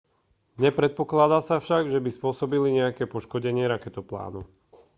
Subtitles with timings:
[0.63, 4.41] nepredpokladá sa však že by spôsobili nejaké poškodenie raketoplánu